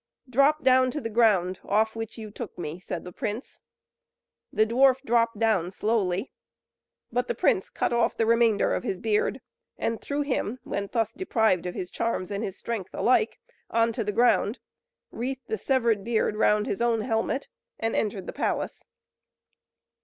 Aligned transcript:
"Drop 0.27 0.63
down 0.63 0.89
to 0.89 0.99
the 0.99 1.11
ground, 1.11 1.59
off 1.63 1.95
which 1.95 2.17
you 2.17 2.31
took 2.31 2.57
me," 2.57 2.79
said 2.79 3.03
the 3.05 3.11
prince. 3.11 3.59
The 4.51 4.65
dwarf 4.65 5.03
dropped 5.03 5.37
down 5.37 5.69
slowly, 5.69 6.31
but 7.11 7.27
the 7.27 7.35
prince 7.35 7.69
cut 7.69 7.93
off 7.93 8.17
the 8.17 8.25
remainder 8.25 8.73
of 8.73 8.81
his 8.83 8.99
beard 8.99 9.41
and 9.77 10.01
threw 10.01 10.21
him 10.21 10.57
when 10.63 10.89
thus 10.91 11.13
deprived 11.13 11.67
of 11.67 11.75
his 11.75 11.91
charms 11.91 12.31
and 12.31 12.43
his 12.43 12.57
strength 12.57 12.95
alike 12.95 13.39
on 13.69 13.93
to 13.93 14.03
the 14.03 14.11
ground, 14.11 14.57
wreathed 15.11 15.45
the 15.49 15.57
severed 15.59 16.03
beard 16.03 16.35
round 16.35 16.65
his 16.65 16.81
own 16.81 17.01
helmet, 17.01 17.47
and 17.77 17.95
entered 17.95 18.25
the 18.25 18.33
palace. 18.33 18.83